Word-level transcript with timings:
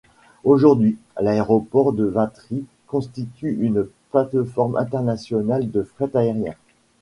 Aujourd'hui, 0.43 0.97
l'aéroport 1.19 1.93
de 1.93 2.05
Vatry 2.05 2.65
constitue 2.87 3.55
une 3.61 3.85
plateforme 4.09 4.75
internationale 4.77 5.69
de 5.69 5.83
fret 5.83 6.09
aérien. 6.15 6.55